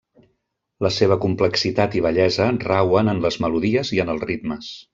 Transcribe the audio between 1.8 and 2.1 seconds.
i